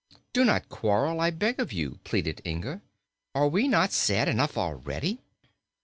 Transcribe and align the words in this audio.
"Do 0.33 0.43
not 0.43 0.67
quarrel, 0.67 1.19
I 1.21 1.29
beg 1.29 1.59
of 1.59 1.71
you," 1.71 1.99
pleaded 2.05 2.41
Inga. 2.43 2.81
"Are 3.35 3.47
we 3.47 3.67
not 3.67 3.91
sad 3.91 4.27
enough 4.27 4.57
already?" 4.57 5.21